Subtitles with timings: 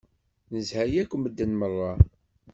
[0.53, 1.91] Nezha yakk medden merra